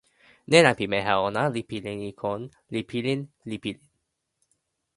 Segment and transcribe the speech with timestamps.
[0.51, 2.41] nena pimeja ona li pilin e kon,
[2.73, 3.87] li pilin, li pilin.